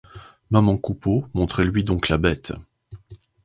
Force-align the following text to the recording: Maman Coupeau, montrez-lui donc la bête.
Maman 0.49 0.79
Coupeau, 0.79 1.27
montrez-lui 1.35 1.83
donc 1.83 2.09
la 2.09 2.17
bête. 2.17 2.53